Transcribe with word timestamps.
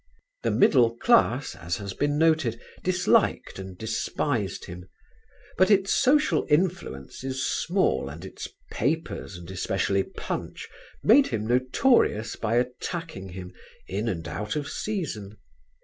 The 0.41 0.49
middle 0.49 0.97
class, 0.97 1.53
as 1.55 1.77
has 1.77 1.93
been 1.93 2.17
noted, 2.17 2.59
disliked 2.83 3.59
and 3.59 3.77
despised 3.77 4.65
him: 4.65 4.89
but 5.59 5.69
its 5.69 5.93
social 5.93 6.47
influence 6.49 7.23
is 7.23 7.45
small 7.47 8.09
and 8.09 8.25
its 8.25 8.47
papers, 8.71 9.37
and 9.37 9.51
especially 9.51 10.01
Punch, 10.01 10.67
made 11.03 11.27
him 11.27 11.45
notorious 11.45 12.35
by 12.35 12.55
attacking 12.55 13.29
him 13.29 13.53
in 13.85 14.09
and 14.09 14.27
out 14.27 14.55
of 14.55 14.67
season. 14.67 15.37